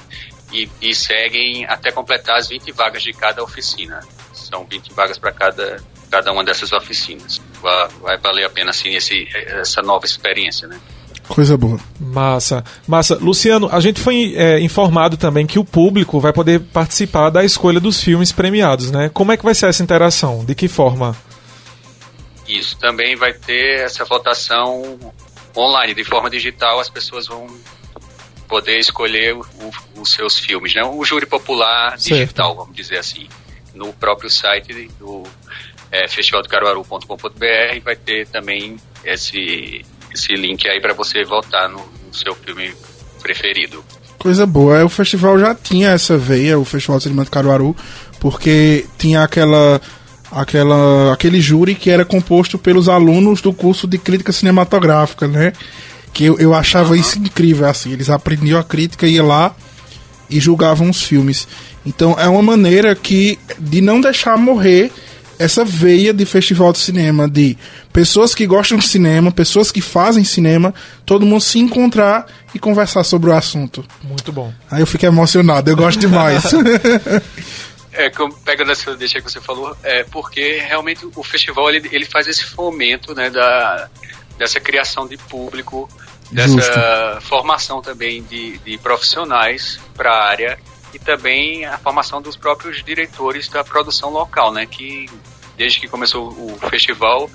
e, 0.52 0.68
e 0.82 0.94
seguem 0.94 1.64
até 1.66 1.90
completar 1.90 2.36
as 2.36 2.48
20 2.48 2.72
vagas 2.72 3.02
de 3.02 3.12
cada 3.12 3.42
oficina. 3.42 4.00
São 4.32 4.64
20 4.64 4.92
vagas 4.92 5.18
para 5.18 5.32
cada, 5.32 5.82
cada 6.10 6.32
uma 6.32 6.44
dessas 6.44 6.72
oficinas. 6.72 7.40
Vai, 7.60 7.88
vai 8.00 8.18
valer 8.18 8.44
a 8.44 8.50
pena 8.50 8.70
assim 8.70 8.94
esse, 8.94 9.26
essa 9.34 9.80
nova 9.82 10.04
experiência, 10.04 10.68
né? 10.68 10.78
Coisa 11.28 11.56
boa. 11.56 11.78
Massa. 11.98 12.64
Massa. 12.86 13.16
Luciano, 13.16 13.68
a 13.72 13.80
gente 13.80 14.00
foi 14.00 14.34
é, 14.36 14.60
informado 14.60 15.16
também 15.16 15.44
que 15.44 15.58
o 15.58 15.64
público 15.64 16.20
vai 16.20 16.32
poder 16.32 16.60
participar 16.60 17.30
da 17.30 17.44
escolha 17.44 17.80
dos 17.80 18.00
filmes 18.00 18.30
premiados, 18.30 18.92
né? 18.92 19.10
Como 19.12 19.32
é 19.32 19.36
que 19.36 19.44
vai 19.44 19.54
ser 19.54 19.66
essa 19.66 19.82
interação? 19.82 20.44
De 20.44 20.54
que 20.54 20.68
forma? 20.68 21.16
Isso, 22.48 22.78
também 22.78 23.16
vai 23.16 23.32
ter 23.32 23.80
essa 23.80 24.04
votação 24.04 24.98
online, 25.56 25.94
de 25.94 26.04
forma 26.04 26.30
digital, 26.30 26.78
as 26.78 26.88
pessoas 26.88 27.26
vão 27.26 27.46
poder 28.46 28.78
escolher 28.78 29.34
o, 29.34 29.44
os 29.96 30.12
seus 30.12 30.38
filmes, 30.38 30.74
né? 30.74 30.84
O 30.84 31.04
júri 31.04 31.26
popular 31.26 31.96
digital, 31.96 32.48
certo. 32.48 32.56
vamos 32.56 32.76
dizer 32.76 32.98
assim. 32.98 33.28
No 33.74 33.92
próprio 33.92 34.30
site 34.30 34.88
do 34.98 35.22
é, 35.90 36.08
festivaldocaruaru.com.br 36.08 37.80
vai 37.84 37.96
ter 37.96 38.26
também 38.28 38.76
esse, 39.04 39.84
esse 40.12 40.32
link 40.34 40.68
aí 40.68 40.80
para 40.80 40.94
você 40.94 41.24
votar 41.24 41.68
no, 41.68 41.78
no, 41.78 42.14
seu 42.14 42.34
filme 42.34 42.72
preferido. 43.20 43.84
Coisa 44.18 44.46
boa, 44.46 44.78
é, 44.78 44.84
o 44.84 44.88
festival 44.88 45.38
já 45.38 45.54
tinha 45.54 45.90
essa 45.90 46.16
veia, 46.16 46.58
o 46.58 46.64
Festival 46.64 46.96
de 46.96 47.04
Cinema 47.04 47.24
de 47.24 47.30
Caruaru, 47.30 47.76
porque 48.18 48.86
tinha 48.98 49.22
aquela 49.22 49.80
aquela, 50.30 51.12
aquele 51.12 51.40
júri 51.40 51.74
que 51.74 51.90
era 51.90 52.04
composto 52.04 52.58
pelos 52.58 52.88
alunos 52.88 53.40
do 53.40 53.52
curso 53.52 53.86
de 53.86 53.98
crítica 53.98 54.32
cinematográfica, 54.32 55.26
né? 55.26 55.52
Que 56.12 56.24
eu, 56.24 56.38
eu 56.38 56.54
achava 56.54 56.90
uhum. 56.90 56.96
isso 56.96 57.18
incrível, 57.18 57.68
assim, 57.68 57.92
eles 57.92 58.10
aprendiam 58.10 58.58
a 58.58 58.64
crítica, 58.64 59.06
ia 59.06 59.22
lá 59.22 59.54
e 60.28 60.40
julgavam 60.40 60.90
os 60.90 61.02
filmes. 61.02 61.46
Então 61.84 62.16
é 62.18 62.28
uma 62.28 62.42
maneira 62.42 62.94
que 62.94 63.38
de 63.58 63.80
não 63.80 64.00
deixar 64.00 64.36
morrer 64.36 64.90
essa 65.38 65.64
veia 65.64 66.12
de 66.14 66.24
festival 66.24 66.72
de 66.72 66.78
cinema, 66.78 67.28
de 67.28 67.56
pessoas 67.92 68.34
que 68.34 68.46
gostam 68.46 68.78
de 68.78 68.86
cinema, 68.86 69.30
pessoas 69.30 69.70
que 69.70 69.80
fazem 69.80 70.24
cinema, 70.24 70.74
todo 71.04 71.26
mundo 71.26 71.42
se 71.42 71.58
encontrar 71.58 72.26
e 72.54 72.58
conversar 72.58 73.04
sobre 73.04 73.30
o 73.30 73.34
assunto. 73.34 73.84
Muito 74.02 74.32
bom. 74.32 74.52
Aí 74.70 74.80
eu 74.80 74.86
fico 74.86 75.04
emocionado, 75.04 75.70
eu 75.70 75.76
gosto 75.76 76.00
demais. 76.00 76.42
É, 77.96 78.10
pegando 78.44 78.72
essa 78.72 78.94
deixa 78.96 79.20
que 79.20 79.30
você 79.30 79.40
falou, 79.40 79.76
é 79.82 80.04
porque 80.04 80.58
realmente 80.58 81.08
o 81.16 81.22
festival 81.22 81.70
ele, 81.70 81.88
ele 81.92 82.04
faz 82.04 82.26
esse 82.28 82.44
fomento 82.44 83.14
né, 83.14 83.30
da, 83.30 83.88
dessa 84.36 84.60
criação 84.60 85.06
de 85.06 85.16
público 85.16 85.88
dessa 86.30 86.48
Justo. 86.48 87.28
formação 87.28 87.80
também 87.80 88.22
de, 88.22 88.58
de 88.58 88.78
profissionais 88.78 89.80
para 89.94 90.10
a 90.10 90.24
área 90.24 90.58
e 90.92 90.98
também 90.98 91.64
a 91.64 91.78
formação 91.78 92.20
dos 92.20 92.36
próprios 92.36 92.82
diretores 92.82 93.48
da 93.48 93.62
produção 93.62 94.10
local, 94.10 94.52
né? 94.52 94.66
Que 94.66 95.06
desde 95.56 95.80
que 95.80 95.88
começou 95.88 96.28
o 96.28 96.58
festival, 96.68 97.30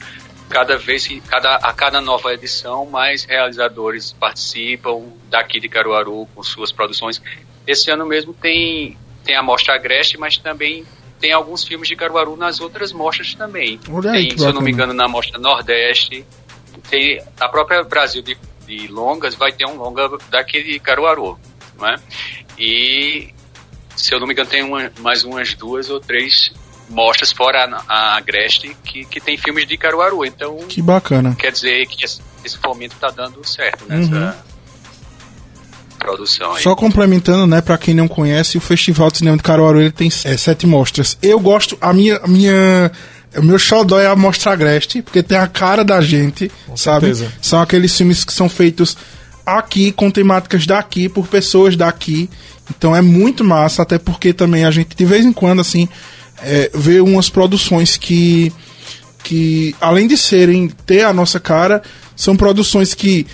cada 0.50 0.78
vez, 0.78 1.08
cada, 1.28 1.56
a 1.56 1.74
cada 1.74 2.02
nova 2.02 2.34
edição, 2.34 2.86
mais 2.86 3.24
realizadores 3.24 4.12
participam 4.12 5.14
daqui 5.30 5.60
de 5.60 5.70
Caruaru 5.70 6.28
com 6.36 6.44
suas 6.44 6.72
produções. 6.72 7.22
Esse 7.66 7.90
ano 7.90 8.06
mesmo 8.06 8.34
tem, 8.34 8.98
tem 9.24 9.36
a 9.36 9.44
Mostra 9.44 9.76
Agreste, 9.76 10.18
mas 10.18 10.38
também 10.38 10.86
tem 11.20 11.32
alguns 11.32 11.64
filmes 11.64 11.88
de 11.88 11.96
Caruaru 11.96 12.36
nas 12.36 12.60
outras 12.60 12.92
mostras 12.92 13.36
também. 13.36 13.78
Tem, 14.12 14.38
se 14.38 14.44
eu 14.44 14.54
não 14.54 14.62
me 14.62 14.72
engano, 14.72 14.94
na 14.94 15.08
Mostra 15.08 15.40
Nordeste, 15.40 16.26
tem 16.90 17.22
a 17.40 17.48
própria 17.48 17.84
Brasil 17.84 18.22
de, 18.22 18.38
de 18.66 18.88
longas 18.88 19.36
vai 19.36 19.52
ter 19.52 19.66
um 19.66 19.76
longa 19.76 20.10
daqui 20.30 20.64
de 20.64 20.80
Caruaru, 20.80 21.38
não 21.78 21.88
é? 21.88 21.96
E 22.58 23.30
se 23.96 24.14
eu 24.14 24.20
não 24.20 24.26
me 24.26 24.34
engano, 24.34 24.50
tem 24.50 24.64
uma, 24.64 24.92
mais 25.00 25.24
umas 25.24 25.54
duas 25.54 25.90
ou 25.90 26.00
três 26.00 26.52
mostras 26.90 27.32
fora 27.32 27.66
a, 27.66 27.84
a 27.88 28.18
Agreste 28.18 28.76
que, 28.84 29.06
que 29.06 29.22
tem 29.22 29.38
filmes 29.38 29.68
de 29.68 29.78
Caruaru. 29.78 30.26
Então, 30.26 30.58
que 30.68 30.82
bacana. 30.82 31.36
Quer 31.36 31.52
dizer 31.52 31.86
que 31.88 32.04
esse, 32.04 32.22
esse 32.44 32.58
fomento 32.58 32.96
está 32.96 33.10
dando 33.10 33.46
certo 33.48 33.86
nessa 33.88 34.16
uhum. 34.16 34.51
Produção. 36.02 36.54
Aí. 36.54 36.64
Só 36.64 36.76
complementando, 36.76 37.48
né, 37.48 37.62
para 37.62 37.78
quem 37.78 37.94
não 37.94 38.08
conhece, 38.08 38.58
o 38.58 38.62
Festival 38.62 39.10
de 39.12 39.20
Cinema 39.20 39.38
de 39.38 39.44
Caruaru 39.44 39.80
ele 39.80 39.92
tem 39.92 40.08
é, 40.26 40.38
sete 40.38 40.66
mostras. 40.66 41.18
Eu 41.22 41.40
gosto, 41.40 41.78
a 41.80 41.94
minha, 41.94 42.18
a 42.18 42.28
minha 42.28 42.92
o 43.38 43.42
meu 43.42 43.58
xodó 43.58 44.00
é 44.00 44.08
a 44.08 44.16
Mostra 44.16 44.52
Agreste, 44.52 45.02
porque 45.02 45.24
tem 45.24 45.38
a 45.38 45.48
cara 45.48 45.86
da 45.86 46.02
gente, 46.02 46.52
com 46.68 46.76
sabe? 46.76 47.08
Certeza. 47.08 47.32
São 47.42 47.62
aqueles 47.62 47.96
filmes 47.96 48.26
que 48.26 48.34
são 48.34 48.50
feitos 48.50 48.98
aqui, 49.46 49.92
com 49.92 50.12
temáticas 50.12 50.66
daqui, 50.66 51.08
por 51.08 51.28
pessoas 51.28 51.76
daqui. 51.76 52.30
Então 52.70 52.96
é 52.96 53.02
muito 53.02 53.44
massa, 53.44 53.84
até 53.84 53.98
porque 53.98 54.34
também 54.34 54.66
a 54.66 54.72
gente, 54.72 54.96
de 54.96 55.06
vez 55.06 55.26
em 55.26 55.32
quando, 55.32 55.62
assim, 55.62 55.88
é, 56.44 56.70
ver 56.74 57.02
umas 57.02 57.30
produções 57.30 57.96
que, 57.96 58.52
que, 59.24 59.76
além 59.80 60.08
de 60.08 60.18
serem 60.18 60.68
ter 60.86 61.04
a 61.04 61.14
nossa 61.14 61.40
cara, 61.40 61.82
são 62.16 62.36
produções 62.36 62.94
que 62.94 63.26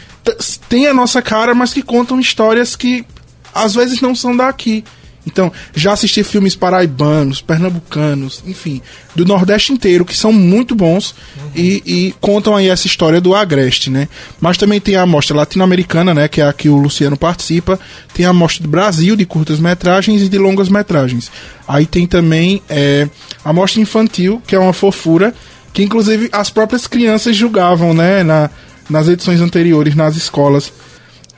têm 0.69 0.87
a 0.87 0.93
nossa 0.93 1.21
cara, 1.21 1.53
mas 1.53 1.73
que 1.73 1.81
contam 1.81 2.19
histórias 2.19 2.75
que 2.75 3.05
às 3.53 3.73
vezes 3.73 4.01
não 4.01 4.13
são 4.13 4.35
daqui. 4.35 4.83
Então, 5.27 5.51
já 5.75 5.91
assisti 5.91 6.23
filmes 6.23 6.55
paraibanos, 6.55 7.41
pernambucanos, 7.41 8.41
enfim, 8.47 8.81
do 9.13 9.25
Nordeste 9.25 9.73
inteiro, 9.73 10.05
que 10.05 10.15
são 10.15 10.31
muito 10.31 10.73
bons 10.73 11.11
uhum. 11.11 11.51
e, 11.53 11.83
e, 11.85 12.15
contam 12.21 12.55
aí 12.55 12.69
essa 12.69 12.87
história 12.87 13.19
do 13.19 13.35
Agreste, 13.35 13.89
né? 13.89 14.07
Mas 14.39 14.57
também 14.57 14.79
tem 14.79 14.95
a 14.95 15.01
amostra 15.01 15.35
latino-americana, 15.35 16.13
né? 16.13 16.29
Que 16.29 16.39
é 16.39 16.47
a 16.47 16.53
que 16.53 16.69
o 16.69 16.77
Luciano 16.77 17.17
participa. 17.17 17.77
Tem 18.13 18.25
a 18.25 18.29
amostra 18.29 18.63
do 18.63 18.69
Brasil, 18.69 19.17
de 19.17 19.25
curtas-metragens 19.25 20.21
e 20.21 20.29
de 20.29 20.37
longas-metragens. 20.37 21.29
Aí 21.67 21.85
tem 21.85 22.07
também 22.07 22.61
é, 22.69 23.09
a 23.43 23.49
amostra 23.49 23.81
infantil, 23.81 24.41
que 24.47 24.55
é 24.55 24.59
uma 24.59 24.71
fofura, 24.71 25.35
que 25.73 25.83
inclusive 25.83 26.29
as 26.31 26.49
próprias 26.49 26.87
crianças 26.87 27.35
julgavam, 27.35 27.93
né? 27.93 28.23
Na, 28.23 28.49
nas 28.89 29.07
edições 29.07 29.41
anteriores, 29.41 29.95
nas 29.95 30.15
escolas. 30.15 30.71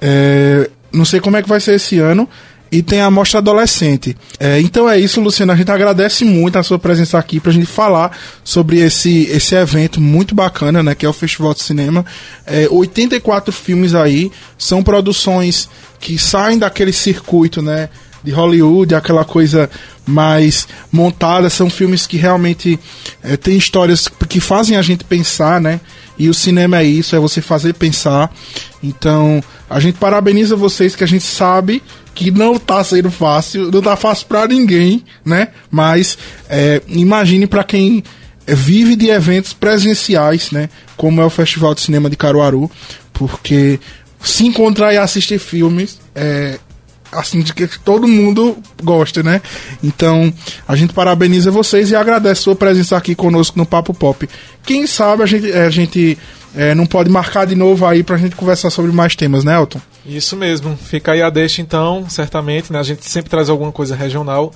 É, 0.01 0.70
não 0.91 1.06
sei 1.06 1.20
como 1.20 1.38
é 1.38 1.41
que 1.41 1.50
vai 1.50 1.60
ser 1.60 1.75
esse 1.75 2.00
ano, 2.00 2.27
e 2.72 2.84
tem 2.84 3.01
a 3.01 3.10
mostra 3.10 3.39
adolescente. 3.39 4.15
É, 4.39 4.60
então 4.62 4.89
é 4.89 5.00
isso, 5.00 5.20
Luciano. 5.20 5.51
A 5.51 5.56
gente 5.56 5.72
agradece 5.72 6.24
muito 6.24 6.58
a 6.58 6.63
sua 6.63 6.77
presença 6.77 7.18
aqui 7.18 7.39
para 7.39 7.51
a 7.51 7.53
gente 7.53 7.65
falar 7.65 8.15
sobre 8.44 8.79
esse, 8.79 9.24
esse 9.32 9.56
evento 9.56 10.00
muito 10.00 10.36
bacana, 10.36 10.84
né? 10.84 10.94
Que 10.94 11.06
é 11.06 11.10
o 11.10 11.13
Festival 11.13 11.53
de 11.53 11.62
Cinema. 11.62 12.06
É, 12.46 12.68
84 12.70 13.51
filmes 13.51 13.96
aí, 13.96 14.32
são 14.58 14.84
produções 14.84 15.68
que 16.00 16.18
saem 16.18 16.60
daquele 16.60 16.94
circuito, 16.94 17.62
né? 17.62 17.89
De 18.23 18.31
Hollywood, 18.31 18.95
aquela 18.95 19.23
coisa 19.23 19.69
mais 20.05 20.67
montada. 20.91 21.49
São 21.49 21.69
filmes 21.69 22.05
que 22.05 22.17
realmente 22.17 22.79
é, 23.23 23.38
têm 23.38 23.57
histórias 23.57 24.07
que 24.27 24.39
fazem 24.39 24.77
a 24.77 24.81
gente 24.81 25.03
pensar, 25.03 25.61
né? 25.61 25.79
E 26.17 26.27
o 26.27 26.33
cinema 26.33 26.79
é 26.79 26.83
isso, 26.83 27.15
é 27.15 27.19
você 27.19 27.41
fazer 27.41 27.73
pensar. 27.73 28.29
Então, 28.83 29.41
a 29.69 29.79
gente 29.79 29.97
parabeniza 29.97 30.55
vocês 30.55 30.95
que 30.95 31.03
a 31.03 31.07
gente 31.07 31.23
sabe 31.23 31.81
que 32.13 32.29
não 32.29 32.59
tá 32.59 32.83
sendo 32.83 33.09
fácil, 33.09 33.71
não 33.71 33.81
tá 33.81 33.95
fácil 33.95 34.27
para 34.27 34.45
ninguém, 34.45 35.05
né? 35.23 35.49
Mas 35.71 36.17
é, 36.49 36.81
imagine 36.88 37.47
para 37.47 37.63
quem 37.63 38.03
vive 38.45 38.95
de 38.95 39.09
eventos 39.09 39.53
presenciais, 39.53 40.51
né? 40.51 40.69
Como 40.97 41.21
é 41.21 41.25
o 41.25 41.29
Festival 41.29 41.73
de 41.73 41.79
Cinema 41.79 42.09
de 42.09 42.17
Caruaru, 42.17 42.69
porque 43.13 43.79
se 44.21 44.45
encontrar 44.45 44.93
e 44.93 44.97
assistir 44.97 45.39
filmes 45.39 45.99
é 46.13 46.59
assim 47.12 47.42
de 47.42 47.54
que 47.54 47.68
todo 47.80 48.08
mundo 48.08 48.58
gosta, 48.84 49.24
né? 49.24 49.42
Então 49.84 50.34
a 50.68 50.75
gente 50.75 50.94
parabeniza 50.94 51.51
vocês 51.51 51.92
e 51.92 51.96
agradece 51.96 52.42
a 52.42 52.44
sua 52.44 52.56
presença 52.56 52.96
aqui 52.96 53.16
conosco 53.16 53.58
no 53.58 53.66
Papo 53.66 53.94
Pop. 53.94 54.28
Quem 54.63 54.86
sabe 54.86 55.24
a 55.24 55.25
gente, 55.25 55.51
a 55.51 55.70
gente 55.70 56.18
é, 56.56 56.74
não 56.74 56.86
pode 56.86 57.10
marcar 57.10 57.46
de 57.46 57.56
novo 57.56 57.86
aí 57.86 58.04
pra 58.04 58.18
gente 58.18 58.36
conversar 58.36 58.70
sobre 58.70 58.92
mais 58.92 59.16
temas, 59.16 59.44
né, 59.44 59.56
Elton? 59.56 59.82
Isso 60.06 60.36
mesmo. 60.36 60.78
Fica 60.78 61.12
aí 61.12 61.22
a 61.22 61.30
deixa 61.30 61.62
então, 61.62 62.10
certamente, 62.10 62.72
né? 62.72 62.80
A 62.80 62.84
gente 62.84 63.08
sempre 63.08 63.30
traz 63.30 63.50
alguma 63.50 63.72
coisa 63.72 63.96
regional 63.96 64.54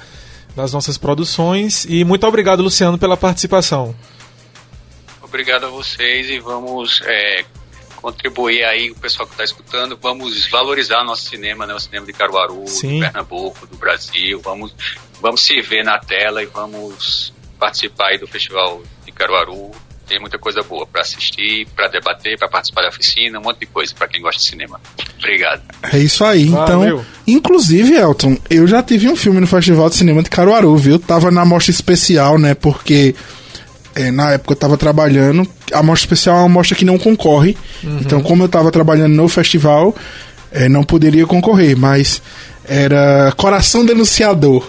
das 0.55 0.73
nossas 0.73 0.97
produções. 0.97 1.85
E 1.87 2.03
muito 2.03 2.25
obrigado, 2.25 2.63
Luciano, 2.63 2.97
pela 2.97 3.17
participação. 3.17 3.95
Obrigado 5.21 5.65
a 5.65 5.69
vocês 5.69 6.29
e 6.29 6.39
vamos 6.39 7.01
é, 7.05 7.43
contribuir 8.03 8.65
aí, 8.65 8.91
o 8.91 8.95
pessoal 8.95 9.25
que 9.25 9.33
está 9.33 9.45
escutando, 9.45 9.97
vamos 9.99 10.45
valorizar 10.47 11.05
nosso 11.05 11.29
cinema, 11.29 11.65
né? 11.65 11.73
O 11.73 11.79
cinema 11.79 12.05
de 12.05 12.11
Caruaru, 12.11 12.67
Sim. 12.67 12.99
do 12.99 13.05
Pernambuco, 13.05 13.65
do 13.65 13.77
Brasil. 13.77 14.41
Vamos, 14.43 14.75
vamos 15.21 15.41
se 15.41 15.61
ver 15.61 15.85
na 15.85 15.97
tela 15.97 16.43
e 16.43 16.45
vamos 16.45 17.33
participar 17.57 18.09
aí 18.09 18.17
do 18.17 18.27
Festival 18.27 18.83
de 19.05 19.11
Caruaru 19.13 19.71
tem 20.05 20.19
muita 20.19 20.37
coisa 20.37 20.61
boa 20.61 20.85
para 20.85 21.01
assistir, 21.01 21.65
para 21.73 21.87
debater, 21.87 22.37
para 22.37 22.49
participar 22.49 22.81
da 22.81 22.89
oficina, 22.89 23.39
um 23.39 23.41
monte 23.41 23.61
de 23.61 23.67
coisa 23.67 23.95
para 23.97 24.05
quem 24.05 24.21
gosta 24.21 24.37
de 24.37 24.47
cinema. 24.47 24.79
Obrigado. 25.17 25.61
É 25.93 25.97
isso 25.97 26.25
aí. 26.25 26.43
Então, 26.43 27.05
inclusive, 27.25 27.95
Elton, 27.95 28.37
eu 28.49 28.67
já 28.67 28.83
tive 28.83 29.07
um 29.07 29.15
filme 29.15 29.39
no 29.39 29.47
Festival 29.47 29.89
de 29.89 29.95
Cinema 29.95 30.21
de 30.21 30.29
Caruaru, 30.29 30.75
viu? 30.75 30.99
Tava 30.99 31.31
na 31.31 31.45
mostra 31.45 31.71
especial, 31.71 32.37
né? 32.37 32.53
Porque 32.53 33.15
é, 33.95 34.11
na 34.11 34.31
época 34.31 34.53
eu 34.53 34.57
tava 34.57 34.77
trabalhando. 34.77 35.47
A 35.71 35.83
mostra 35.83 36.05
especial 36.05 36.37
é 36.37 36.39
uma 36.41 36.49
mostra 36.49 36.75
que 36.75 36.85
não 36.85 36.97
concorre. 36.97 37.57
Uhum. 37.83 37.99
Então, 38.01 38.21
como 38.21 38.43
eu 38.43 38.49
tava 38.49 38.71
trabalhando 38.71 39.13
no 39.13 39.27
festival, 39.27 39.95
é, 40.51 40.67
não 40.67 40.83
poderia 40.83 41.25
concorrer, 41.25 41.77
mas 41.77 42.21
era 42.67 43.33
Coração 43.35 43.85
Denunciador. 43.85 44.65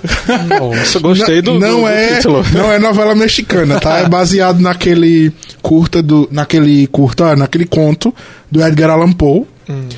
Nossa, 0.49 0.99
gostei 0.99 1.41
do, 1.41 1.59
não 1.59 1.83
do, 1.83 1.89
é, 1.89 2.17
título. 2.17 2.45
Não 2.53 2.73
é 2.73 2.79
novela 2.79 3.15
mexicana, 3.15 3.79
tá? 3.79 3.99
É 3.99 4.09
baseado 4.09 4.61
naquele 4.61 5.33
curta 5.63 6.03
do, 6.03 6.29
naquele 6.31 6.87
curta, 6.89 7.37
naquele 7.37 7.67
conto 7.67 8.15
do 8.51 8.65
Edgar 8.65 8.91
Allan 8.91 9.13
Poe. 9.13 9.47
Hum. 9.69 9.89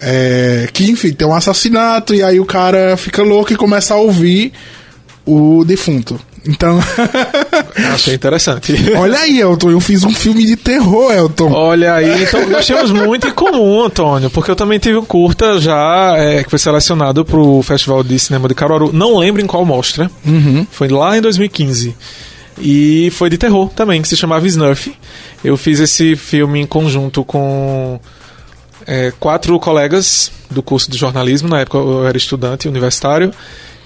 É, 0.00 0.68
que 0.72 0.90
enfim, 0.90 1.12
tem 1.12 1.26
um 1.26 1.34
assassinato 1.34 2.14
e 2.14 2.22
aí 2.22 2.38
o 2.38 2.44
cara 2.44 2.96
fica 2.96 3.22
louco 3.22 3.52
e 3.52 3.56
começa 3.56 3.94
a 3.94 3.96
ouvir 3.96 4.52
o 5.24 5.64
defunto. 5.64 6.20
Então. 6.46 6.78
Achei 7.94 8.14
interessante. 8.14 8.74
Olha 8.96 9.18
aí, 9.18 9.40
Elton, 9.40 9.70
eu 9.70 9.80
fiz 9.80 10.04
um 10.04 10.12
filme 10.12 10.44
de 10.44 10.56
terror, 10.56 11.12
Elton. 11.12 11.50
Olha 11.52 11.94
aí, 11.94 12.24
então 12.24 12.48
nós 12.48 12.66
temos 12.66 12.90
muito 12.90 13.28
em 13.28 13.32
comum, 13.32 13.84
Antônio, 13.84 14.30
porque 14.30 14.50
eu 14.50 14.56
também 14.56 14.78
tive 14.78 14.98
um 14.98 15.04
curta 15.04 15.58
já 15.60 16.14
é, 16.16 16.44
que 16.44 16.50
foi 16.50 16.58
selecionado 16.58 17.24
pro 17.24 17.62
Festival 17.62 18.02
de 18.02 18.18
Cinema 18.18 18.48
de 18.48 18.54
Caruaru. 18.54 18.92
Não 18.92 19.16
lembro 19.18 19.40
em 19.40 19.46
qual 19.46 19.64
mostra. 19.64 20.10
Uhum. 20.26 20.66
Foi 20.70 20.88
lá 20.88 21.16
em 21.16 21.20
2015. 21.20 21.94
E 22.58 23.10
foi 23.12 23.28
de 23.28 23.38
terror 23.38 23.70
também, 23.70 24.00
que 24.00 24.08
se 24.08 24.16
chamava 24.16 24.46
Snurf. 24.46 24.94
Eu 25.42 25.56
fiz 25.56 25.80
esse 25.80 26.14
filme 26.14 26.60
em 26.60 26.66
conjunto 26.66 27.24
com 27.24 27.98
é, 28.86 29.12
quatro 29.18 29.58
colegas 29.58 30.30
do 30.50 30.62
curso 30.62 30.90
de 30.90 30.96
jornalismo. 30.96 31.48
Na 31.48 31.60
época 31.60 31.78
eu 31.78 32.06
era 32.06 32.16
estudante 32.16 32.68
universitário. 32.68 33.32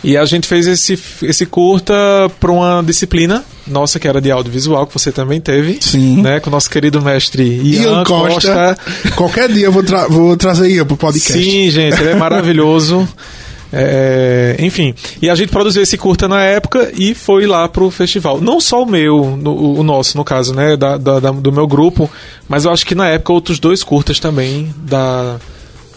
E 0.02 0.17
a 0.17 0.25
gente 0.25 0.47
fez 0.47 0.67
esse, 0.67 0.99
esse 1.23 1.45
curta 1.47 1.95
para 2.38 2.52
uma 2.52 2.83
disciplina 2.83 3.45
nossa, 3.71 4.00
que 4.00 4.09
era 4.09 4.21
de 4.21 4.31
audiovisual, 4.31 4.87
que 4.87 4.93
você 4.93 5.12
também 5.12 5.40
teve. 5.40 5.78
Sim. 5.81 6.23
Né, 6.23 6.40
com 6.40 6.49
o 6.49 6.52
nosso 6.52 6.71
querido 6.71 7.00
mestre 7.02 7.43
Ian, 7.45 7.83
Ian 7.83 8.05
Costa. 8.05 8.76
Costa. 8.76 9.11
Qualquer 9.14 9.49
dia 9.52 9.67
eu 9.67 9.73
vou, 9.73 9.83
tra 9.83 10.09
vou 10.09 10.37
trazer 10.37 10.71
Ian 10.71 10.87
pro 10.87 10.97
podcast. 10.97 11.43
Sim, 11.43 11.71
gente, 11.71 12.00
ele 12.00 12.11
é 12.11 12.14
maravilhoso. 12.14 13.07
É, 13.71 14.57
enfim, 14.61 14.95
e 15.21 15.28
a 15.28 15.35
gente 15.35 15.50
produziu 15.50 15.83
esse 15.83 15.99
curta 15.99 16.26
na 16.26 16.43
época 16.43 16.90
e 16.97 17.14
foi 17.14 17.47
lá 17.47 17.69
pro 17.69 17.90
festival. 17.90 18.40
Não 18.40 18.62
só 18.62 18.83
o 18.83 18.87
meu, 18.87 19.37
no, 19.37 19.81
o 19.81 19.83
nosso, 19.83 20.17
no 20.17 20.25
caso, 20.25 20.55
né, 20.55 20.75
da, 20.75 20.97
da, 20.97 21.21
do 21.31 21.52
meu 21.52 21.67
grupo, 21.67 22.11
mas 22.49 22.64
eu 22.64 22.71
acho 22.71 22.87
que 22.87 22.95
na 22.95 23.09
época 23.09 23.31
outros 23.31 23.61
dois 23.61 23.83
curtas 23.83 24.19
também 24.19 24.75
da, 24.78 25.37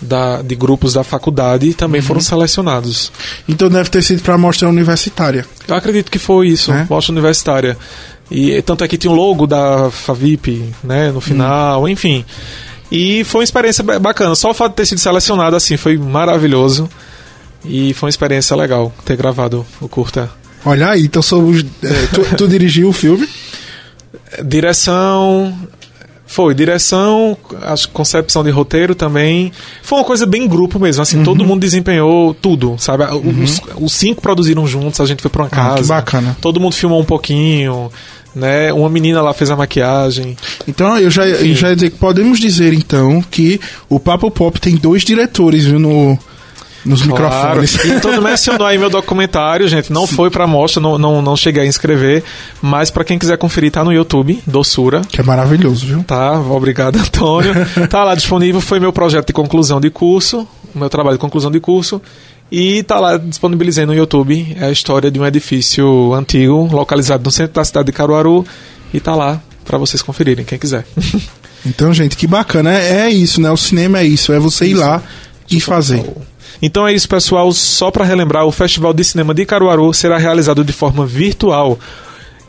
da, 0.02 0.42
de 0.42 0.56
grupos 0.56 0.94
da 0.94 1.04
faculdade 1.04 1.74
também 1.74 2.02
uhum. 2.02 2.08
foram 2.08 2.22
selecionados. 2.22 3.12
Então 3.48 3.70
deve 3.70 3.90
ter 3.90 4.02
sido 4.02 4.22
para 4.22 4.36
a 4.36 4.38
mostra 4.38 4.68
universitária. 4.68 5.46
Eu 5.68 5.76
acredito 5.76 6.10
que 6.10 6.20
foi 6.20 6.48
isso, 6.48 6.72
é? 6.72 6.86
mostra 6.90 7.12
universitária. 7.12 7.78
E 8.30 8.62
tanto 8.62 8.84
é 8.84 8.88
que 8.88 8.98
tinha 8.98 9.12
o 9.12 9.16
logo 9.16 9.46
da 9.46 9.92
Favip, 9.92 10.74
né, 10.84 11.12
no 11.12 11.20
final, 11.22 11.82
uhum. 11.82 11.88
enfim. 11.90 12.26
E 12.92 13.24
foi 13.24 13.40
uma 13.40 13.44
experiência 13.44 13.84
bacana. 14.00 14.36
Só 14.36 14.52
o 14.52 14.54
fato 14.54 14.72
de 14.72 14.78
ter 14.78 14.86
sido 14.86 15.00
selecionado 15.00 15.56
assim 15.56 15.78
foi 15.78 15.98
maravilhoso. 15.98 16.90
E 17.64 17.94
foi 17.94 18.08
uma 18.08 18.10
experiência 18.10 18.56
legal 18.56 18.92
ter 19.06 19.16
gravado 19.16 19.66
o 19.80 19.88
curta. 19.88 20.30
Olha 20.66 20.90
aí, 20.90 21.04
então 21.04 21.22
somos, 21.22 21.62
é, 21.84 22.08
tu, 22.14 22.36
tu 22.36 22.48
dirigiu 22.48 22.90
o 22.90 22.94
filme? 22.94 23.28
Direção, 24.44 25.58
foi, 26.32 26.56
direção, 26.56 27.38
a 27.62 27.76
concepção 27.92 28.42
de 28.42 28.50
roteiro 28.50 28.96
também. 28.96 29.52
Foi 29.84 30.00
uma 30.00 30.06
coisa 30.06 30.26
bem 30.26 30.48
grupo 30.48 30.80
mesmo, 30.80 31.04
assim, 31.04 31.18
uhum. 31.18 31.24
todo 31.24 31.44
mundo 31.44 31.60
desempenhou 31.60 32.34
tudo, 32.34 32.76
sabe? 32.78 33.04
Uhum. 33.04 33.44
Os, 33.44 33.62
os, 33.78 33.92
cinco 33.92 34.22
produziram 34.22 34.66
juntos, 34.66 35.02
a 35.02 35.06
gente 35.06 35.22
foi 35.22 35.30
pra 35.30 35.44
uma 35.44 35.48
ah, 35.48 35.50
casa. 35.50 35.82
Que 35.82 35.88
bacana. 35.90 36.38
Todo 36.40 36.58
mundo 36.58 36.74
filmou 36.74 37.02
um 37.02 37.06
pouquinho, 37.06 37.92
né? 38.34 38.72
Uma 38.72 38.90
menina 38.90 39.22
lá 39.22 39.34
fez 39.34 39.52
a 39.52 39.58
maquiagem. 39.58 40.38
Então, 40.66 40.98
eu 40.98 41.12
já, 41.12 41.28
eu 41.28 41.54
já 41.54 41.70
ia 41.70 41.76
dizer 41.76 41.90
que 41.90 41.98
podemos 41.98 42.40
dizer, 42.40 42.74
então, 42.74 43.22
que 43.30 43.60
o 43.90 44.00
Papo 44.00 44.32
Pop 44.32 44.58
tem 44.58 44.78
dois 44.78 45.04
diretores, 45.04 45.66
viu, 45.66 45.80
no, 45.80 46.18
nos 46.86 47.02
claro. 47.02 47.62
microfones. 47.62 47.76
E 47.86 48.00
todo 48.00 48.22
mencionou 48.22 48.66
aí 48.66 48.78
meu 48.78 48.90
documentário, 48.90 49.68
gente. 49.68 49.92
Não 49.92 50.08
Sim. 50.08 50.16
foi 50.16 50.30
pra 50.30 50.48
mostra, 50.48 50.82
não, 50.82 50.98
não, 50.98 51.22
não 51.22 51.36
cheguei 51.36 51.64
a 51.64 51.66
inscrever. 51.66 52.24
Mas 52.62 52.90
para 52.90 53.04
quem 53.04 53.18
quiser 53.18 53.38
conferir, 53.38 53.72
tá 53.72 53.84
no 53.84 53.92
YouTube, 53.92 54.42
Doçura. 54.46 55.02
Que 55.10 55.22
é 55.22 55.24
maravilhoso, 55.24 55.86
viu? 55.86 56.04
Tá, 56.04 56.40
obrigado, 56.40 56.98
Antônio. 56.98 57.54
tá 57.90 58.04
lá 58.04 58.16
disponível, 58.16 58.62
foi 58.62 58.80
meu 58.80 58.92
projeto 58.94 59.28
de 59.28 59.34
conclusão 59.34 59.80
de 59.80 59.90
curso, 59.90 60.48
meu 60.74 60.90
trabalho 60.90 61.18
de 61.18 61.22
conclusão 61.22 61.52
de 61.52 61.60
curso. 61.60 62.02
E 62.52 62.84
tá 62.84 63.00
lá 63.00 63.16
disponibilizei 63.16 63.86
no 63.86 63.94
YouTube 63.94 64.58
é 64.60 64.66
a 64.66 64.72
história 64.72 65.10
de 65.10 65.18
um 65.18 65.26
edifício 65.26 66.14
antigo, 66.14 66.68
localizado 66.70 67.24
no 67.24 67.32
centro 67.32 67.54
da 67.54 67.64
cidade 67.64 67.86
de 67.86 67.92
Caruaru. 67.94 68.46
E 68.94 69.00
tá 69.00 69.16
lá 69.16 69.42
para 69.64 69.78
vocês 69.78 70.02
conferirem, 70.02 70.44
quem 70.44 70.60
quiser. 70.60 70.86
Então, 71.66 71.94
gente, 71.94 72.18
que 72.18 72.26
bacana. 72.26 72.74
É, 72.74 73.02
é 73.02 73.10
isso, 73.12 73.40
né? 73.40 73.52
O 73.52 73.56
cinema 73.56 74.00
é 74.00 74.04
isso, 74.04 74.34
é 74.34 74.40
você 74.40 74.66
ir 74.66 74.74
lá 74.74 75.02
e 75.50 75.60
fazer. 75.60 76.04
Então 76.62 76.88
é 76.88 76.94
isso, 76.94 77.08
pessoal. 77.08 77.52
Só 77.52 77.92
para 77.92 78.06
relembrar, 78.06 78.46
o 78.46 78.52
Festival 78.52 78.94
de 78.94 79.04
Cinema 79.04 79.34
de 79.34 79.46
Caruaru 79.46 79.94
será 79.94 80.18
realizado 80.18 80.64
de 80.64 80.74
forma 80.74 81.06
virtual 81.06 81.78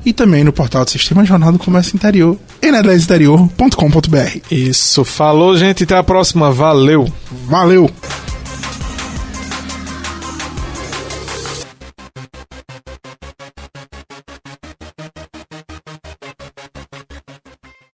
e 0.06 0.14
também 0.14 0.44
no 0.44 0.54
portal 0.54 0.86
do 0.86 0.92
Sistema 0.92 1.26
Jornal 1.26 1.52
do 1.52 1.60
Comércio 1.60 1.96
Interior, 1.96 2.38
ine10interior.com.br. 2.62 4.40
Isso, 4.50 5.04
falou, 5.04 5.58
gente, 5.58 5.84
até 5.84 5.98
a 5.98 6.04
próxima. 6.04 6.52
Valeu. 6.52 7.12
Valeu. 7.48 7.92